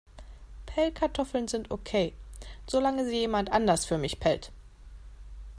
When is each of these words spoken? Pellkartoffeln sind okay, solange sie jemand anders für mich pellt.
Pellkartoffeln 0.65 1.47
sind 1.47 1.69
okay, 1.69 2.13
solange 2.65 3.05
sie 3.05 3.17
jemand 3.19 3.51
anders 3.51 3.85
für 3.85 3.99
mich 3.99 4.19
pellt. 4.19 4.51